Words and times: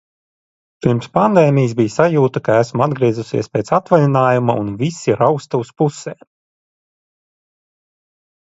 Pirms 0.85 1.09
pandēmijas 1.17 1.75
bija 1.79 1.91
sajūta, 1.95 2.41
ka 2.47 2.55
esmu 2.61 2.85
atgriezusies 2.87 3.51
pēc 3.57 3.71
atvaļinājuma 3.79 4.57
un 4.65 4.73
visi 4.81 5.17
rausta 5.21 5.63
uz 5.67 5.73
pusēm. 5.83 6.19